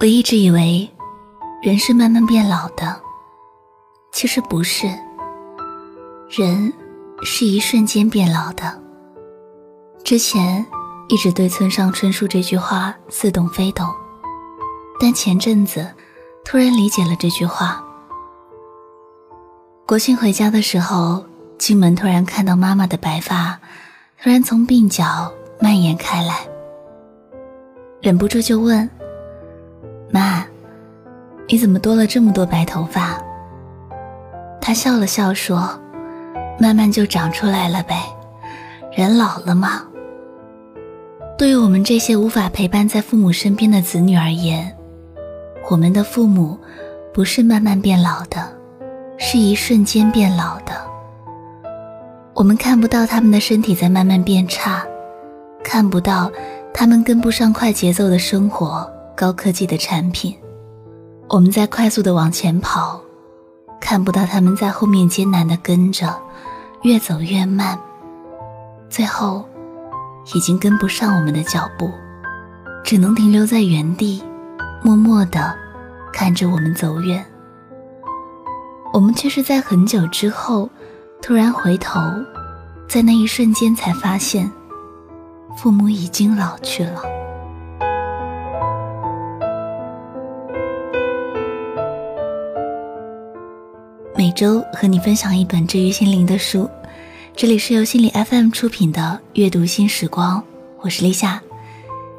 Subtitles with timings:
[0.00, 0.88] 我一直以为，
[1.60, 3.00] 人是慢慢变老的，
[4.12, 4.86] 其实不是。
[6.30, 6.72] 人
[7.24, 8.80] 是一瞬间变老的。
[10.04, 10.64] 之前
[11.08, 13.92] 一直对村上春树这句话似懂非懂，
[15.00, 15.84] 但前阵子
[16.44, 17.84] 突然理解了这句话。
[19.84, 21.24] 国庆回家的时候，
[21.58, 23.58] 进门突然看到妈妈的白发，
[24.22, 26.46] 突然从鬓角蔓延开来，
[28.00, 28.88] 忍不住就问。
[30.10, 30.44] 妈，
[31.48, 33.20] 你怎么多了这么多白头发？
[34.60, 35.78] 他笑了笑说
[36.60, 38.02] ：“慢慢就长出来了呗，
[38.92, 39.82] 人老了嘛。”
[41.38, 44.74] 对于我们这些无法陪伴在父母身边的子女而言，
[45.70, 46.58] 我们的父母
[47.14, 48.50] 不是慢慢变老的，
[49.18, 50.72] 是一瞬间变老的。
[52.34, 54.84] 我们看不到他们的身体在慢慢变差，
[55.62, 56.30] 看不到
[56.74, 58.90] 他们跟不上快节奏的生活。
[59.18, 60.32] 高科技的产品，
[61.28, 63.00] 我们在快速的往前跑，
[63.80, 66.16] 看不到他们在后面艰难的跟着，
[66.82, 67.76] 越走越慢，
[68.88, 69.44] 最后
[70.32, 71.90] 已经跟不上我们的脚步，
[72.84, 74.22] 只能停留在原地，
[74.84, 75.52] 默默的
[76.12, 77.26] 看着我们走远。
[78.92, 80.70] 我们却是在很久之后，
[81.20, 82.00] 突然回头，
[82.88, 84.48] 在那一瞬间才发现，
[85.56, 87.17] 父母已经老去了。
[94.38, 96.70] 周和你分享一本治愈心灵的书，
[97.34, 100.40] 这里是由心理 FM 出品的阅读新时光，
[100.78, 101.42] 我是立夏。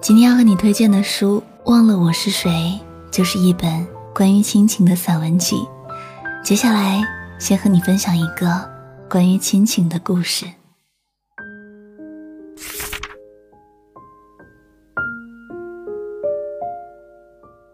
[0.00, 2.50] 今天要和你推荐的书《忘了我是谁》，
[3.12, 5.64] 就是一本关于亲情的散文集。
[6.42, 7.04] 接下来，
[7.38, 8.68] 先和你分享一个
[9.08, 10.44] 关于亲情的故事。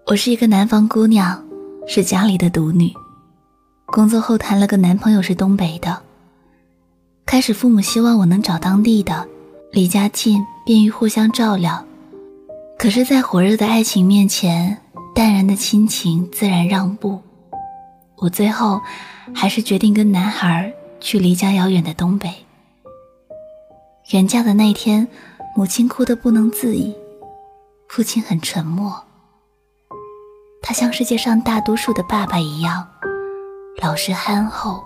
[0.05, 1.43] 我是一个南方姑娘，
[1.87, 2.93] 是家里的独女。
[3.95, 6.03] 工作后谈了个男朋友是东北的。
[7.25, 9.25] 开始父母希望我能找当地的，
[9.71, 11.87] 离家近，便于互相照料。
[12.77, 14.77] 可是，在火热的爱情面前，
[15.15, 17.23] 淡然的亲情自然让步。
[18.17, 18.81] 我最后
[19.33, 22.35] 还是决定跟男孩去离家遥远的东北。
[24.11, 25.07] 远嫁的那天，
[25.55, 26.93] 母亲哭得不能自已，
[27.87, 28.93] 父亲很沉默。
[30.61, 32.89] 他像世界上大多数的爸爸一样。
[33.83, 34.83] 老实憨厚，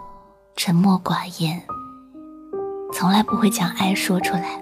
[0.56, 1.62] 沉默寡言，
[2.92, 4.58] 从来不会将爱说出来。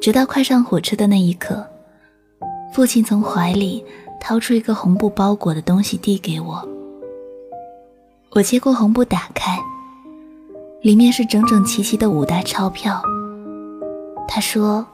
[0.00, 1.64] 直到快上火车的那一刻，
[2.74, 3.84] 父亲从怀里
[4.20, 6.68] 掏出一个红布包裹的东西递给我。
[8.32, 9.58] 我接过红布，打开，
[10.82, 13.00] 里面是整整齐齐的五沓钞票。
[14.28, 14.84] 他说：“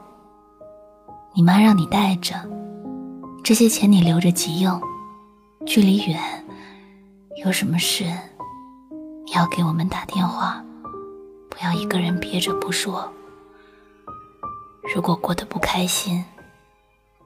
[1.34, 2.34] 你妈让你带着，
[3.42, 4.80] 这些钱你留着急用，
[5.64, 6.20] 距离远。”
[7.46, 8.02] 有什么事，
[9.24, 10.60] 你要给我们打电话，
[11.48, 13.08] 不要一个人憋着不说。
[14.92, 16.24] 如果过得不开心，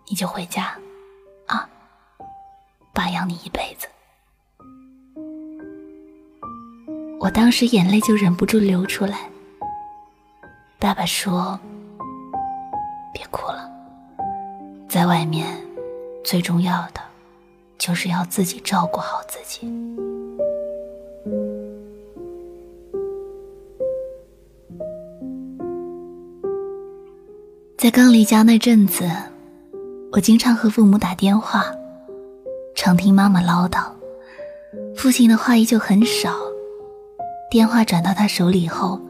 [0.07, 0.75] 你就回家，
[1.47, 1.67] 啊，
[2.93, 3.89] 爸养你一辈子。
[7.19, 9.21] 我当时眼泪就忍不住流出来。
[10.79, 11.59] 爸爸说
[13.15, 13.71] ：“别哭了，
[14.87, 15.47] 在外面
[16.23, 17.01] 最重要的。”
[17.81, 19.67] 就是要自己照顾好自己。
[27.81, 29.11] 在刚离家那阵子，
[30.13, 31.65] 我经常和父母打电话，
[32.77, 33.87] 常听妈妈唠叨，
[34.95, 36.35] 父亲的话依旧很少。
[37.51, 39.01] 电话转到他手里后，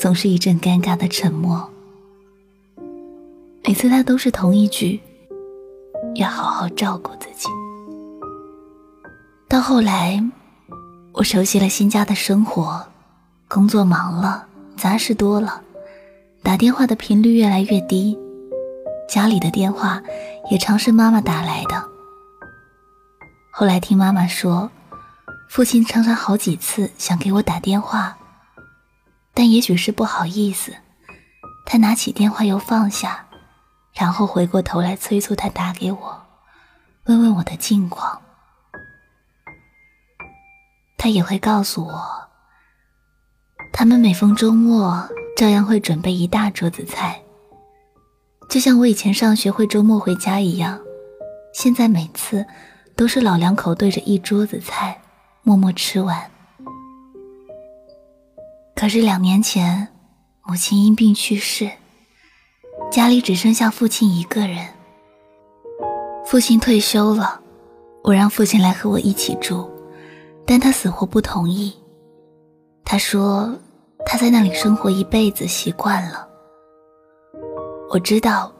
[0.00, 1.70] 总是一阵尴尬的沉默。
[3.64, 5.00] 每次他都是同一句
[6.16, 7.48] ：“要好好照顾自己。”
[9.48, 10.20] 到后来，
[11.12, 12.84] 我熟悉了新家的生活，
[13.46, 14.44] 工作忙了，
[14.76, 15.62] 杂事多了，
[16.42, 18.18] 打电话的频率越来越低，
[19.08, 20.02] 家里的电话
[20.50, 21.88] 也常是妈妈打来的。
[23.50, 24.70] 后来听妈妈说，
[25.48, 28.16] 父亲常常好几次想给我打电话，
[29.32, 30.74] 但也许是不好意思，
[31.64, 33.24] 他拿起电话又放下，
[33.94, 36.22] 然后回过头来催促他打给我，
[37.04, 38.20] 问问我的近况。
[40.98, 42.28] 他也会告诉我，
[43.72, 47.20] 他们每逢周末照样会准备一大桌子菜，
[48.48, 50.78] 就像我以前上学会周末回家一样。
[51.54, 52.44] 现在每次
[52.94, 55.00] 都是老两口对着一桌子菜，
[55.42, 56.30] 默默吃完。
[58.76, 59.88] 可是两年前，
[60.44, 61.70] 母亲因病去世，
[62.90, 64.66] 家里只剩下父亲一个人。
[66.24, 67.40] 父亲退休了，
[68.04, 69.68] 我让父亲来和我一起住，
[70.46, 71.74] 但他死活不同意。
[72.92, 73.50] 他说
[74.04, 76.28] 他在那里生活一辈子，习惯了。
[77.88, 78.52] 我知道，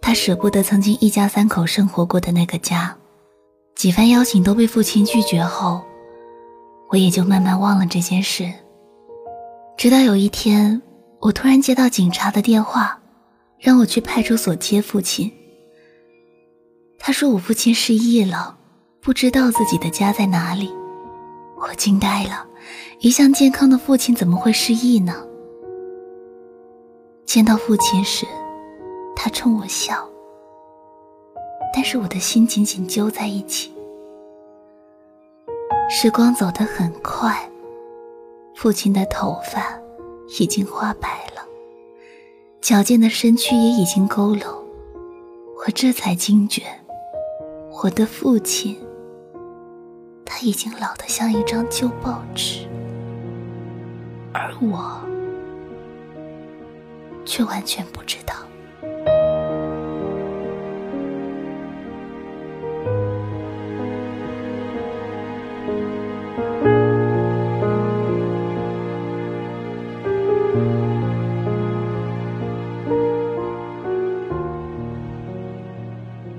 [0.00, 2.96] 他舍不得曾经一家三口生活过的那个家。
[3.74, 5.82] 几番邀请都被父亲拒绝后，
[6.88, 8.50] 我也就慢慢忘了这件事。
[9.76, 10.80] 直到有一天，
[11.20, 12.98] 我突然接到警察的电话，
[13.58, 15.30] 让我去派出所接父亲。
[16.98, 18.56] 他说我父亲失忆了，
[19.02, 20.72] 不知道自己的家在哪里。
[21.60, 22.46] 我惊呆了，
[23.00, 25.26] 一向健康的父亲怎么会失忆呢？
[27.24, 28.26] 见到父亲时，
[29.16, 30.08] 他冲我笑，
[31.74, 33.72] 但是我的心紧紧揪在一起。
[35.88, 37.48] 时光走得很快。
[38.54, 39.76] 父亲的头发
[40.38, 41.42] 已经花白了，
[42.60, 44.46] 矫健的身躯也已经佝偻。
[45.56, 46.62] 我这才惊觉，
[47.82, 48.76] 我的父亲，
[50.42, 52.66] 已经老得像一张旧报纸，
[54.32, 55.00] 而我
[57.24, 58.34] 却完全不知道。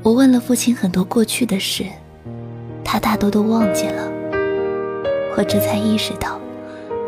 [0.01, 1.85] 我问了父亲很多过去的事，
[3.23, 4.11] 多都忘记了。
[5.37, 6.37] 我这才意识到，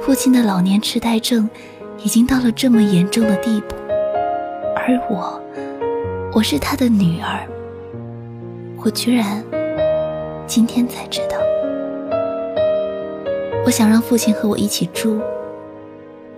[0.01, 1.49] 父亲的老年痴呆症
[2.01, 3.75] 已经到了这么严重的地步，
[4.77, 5.37] 而我，
[6.31, 7.45] 我是他的女儿，
[8.81, 9.43] 我居然
[10.47, 11.35] 今天才知道。
[13.65, 15.19] 我想让父亲和我一起住，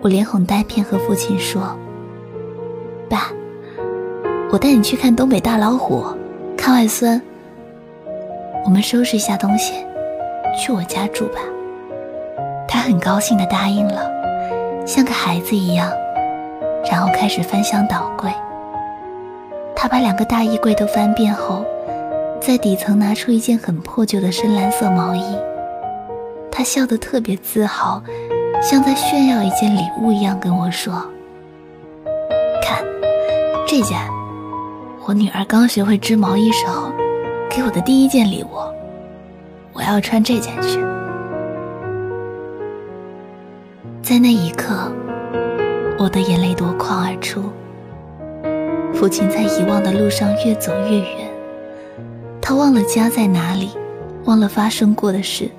[0.00, 1.78] 我连哄带骗和父亲说
[3.08, 3.30] ：“爸，
[4.50, 6.04] 我带你去看东北大老虎。”
[6.58, 7.22] 看外孙，
[8.68, 9.72] 我们收拾一下东西，
[10.54, 11.40] 去我家住吧。
[12.68, 14.06] 他很高兴地答应了，
[14.86, 15.90] 像个孩子一样，
[16.84, 18.30] 然后开始翻箱倒柜。
[19.74, 21.64] 他把两个大衣柜都翻遍后，
[22.42, 25.24] 在底层拿出一件很破旧的深蓝色毛衣。
[26.52, 28.02] 他笑得特别自豪，
[28.60, 30.92] 像在炫耀一件礼物一样跟我说
[32.62, 32.84] ：“看，
[33.66, 33.98] 这件。”
[35.08, 36.92] 我女儿刚学会织毛衣时候，
[37.50, 38.58] 给我的第一件礼物，
[39.72, 40.78] 我要穿这件去。
[44.02, 44.92] 在那一刻，
[45.98, 47.42] 我的眼泪夺眶而出。
[48.94, 51.30] 父亲在遗忘的路上越走越远，
[52.40, 53.70] 他忘了家在哪里，
[54.24, 55.50] 忘了发生过的事，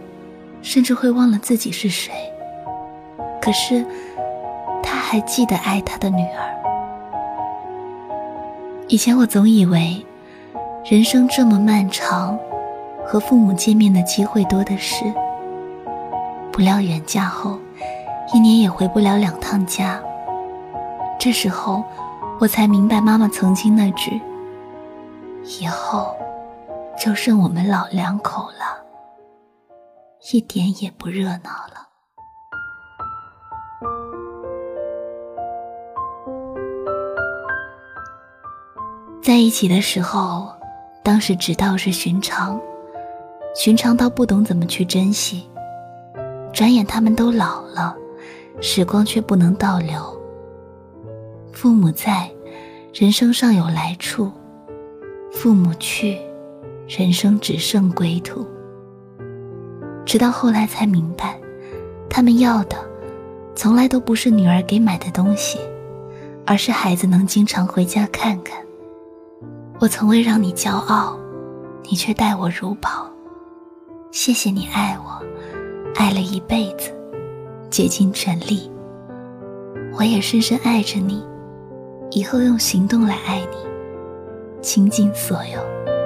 [0.62, 2.14] 甚至会忘了自己是谁。
[3.42, 3.86] 可是，
[4.84, 6.56] 他还记得爱他的女儿。
[8.88, 10.06] 以前我总以为，
[10.90, 12.36] 人生这么漫长，
[13.06, 15.06] 和父母见面的机会多的是。
[16.52, 17.60] 不料远嫁后，
[18.34, 20.02] 一年也回不了两趟家。
[21.20, 21.84] 这时候，
[22.40, 24.20] 我才明白妈妈曾经那句
[25.62, 26.18] ：“以后，
[26.98, 28.84] 就剩我们老两口了，
[30.34, 31.88] 一点也不热闹了。”
[39.22, 40.52] 在一起的时候，
[41.10, 42.62] 当时只道是寻常，
[43.56, 45.50] 寻常到不懂怎么去珍惜。
[46.54, 47.98] 转眼他们都老了，
[48.62, 49.96] 时光却不能倒流。
[51.52, 52.30] 父母在，
[52.94, 54.32] 人生尚有来处；
[55.32, 56.16] 父母去，
[56.88, 58.46] 人生只剩归途。
[60.06, 61.40] 直到后来才明白，
[62.08, 62.78] 他们要的，
[63.56, 65.58] 从来都不是女儿给买的东西，
[66.46, 68.64] 而是孩子能经常回家看看。
[69.82, 71.18] 我从未让你骄傲，
[71.84, 73.10] 你却待我如宝。
[74.12, 75.24] 谢谢你爱我，
[75.96, 76.92] 爱了一辈子，
[77.70, 78.70] 竭尽全力。
[79.98, 81.26] 我也深深爱着你，
[82.12, 85.99] 以后用行动来爱你，倾尽所有。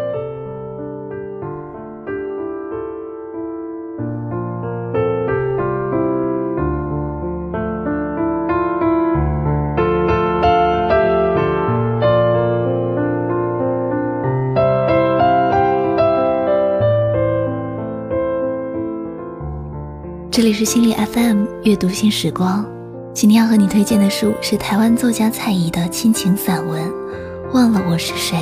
[20.36, 22.66] 这里是心理 FM 阅读新时光，
[23.14, 26.82] 今天要和你推荐的书是台湾作家蔡宜的亲情散文
[27.54, 28.36] 《忘了我是谁》。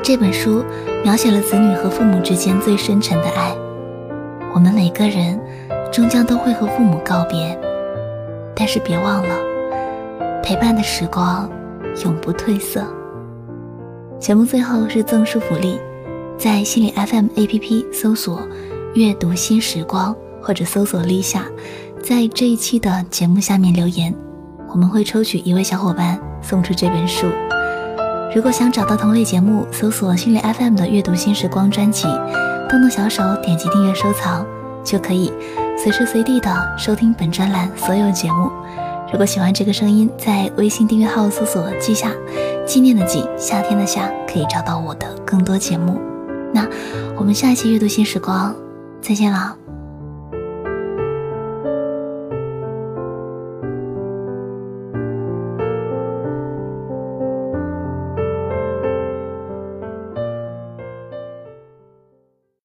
[0.00, 0.64] 这本书
[1.02, 3.52] 描写了子女和父母之间最深沉的爱。
[4.54, 5.40] 我们每个人
[5.92, 7.58] 终将都会和父母告别，
[8.54, 9.34] 但是别忘了，
[10.40, 11.50] 陪伴的时光
[12.04, 12.84] 永不褪色。
[14.20, 15.80] 节目最后是赠书福利，
[16.38, 18.46] 在心理 FM APP 搜索
[18.94, 20.14] “阅读新时光”
[20.46, 21.44] 或者搜索“立夏”，
[22.00, 24.14] 在这一期的节目下面留言，
[24.68, 27.26] 我们会抽取一位小伙伴送出这本书。
[28.32, 32.06] 如果想找到同类节目，搜索心理 FM 的阅读新时光专辑，
[32.68, 34.46] 动动小手点击订阅收藏，
[34.84, 35.32] 就可以
[35.76, 36.48] 随时随地的
[36.78, 38.48] 收听本专栏所有节目。
[39.10, 42.12] 如果喜欢这个声音，在微信订阅号搜索“记夏”，
[42.64, 46.00] 纪念的纪，夏天的夏，可以找到我的更多节目。
[46.54, 46.64] 那
[47.16, 48.54] 我们下一期阅读新时光，
[49.00, 49.65] 再见了。